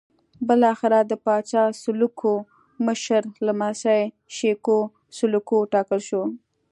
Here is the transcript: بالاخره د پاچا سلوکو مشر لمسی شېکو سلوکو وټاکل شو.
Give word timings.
بالاخره 0.47 0.99
د 1.11 1.13
پاچا 1.25 1.63
سلوکو 1.81 2.33
مشر 2.85 3.21
لمسی 3.45 3.99
شېکو 4.35 4.79
سلوکو 5.17 5.53
وټاکل 5.59 5.99
شو. 6.07 6.23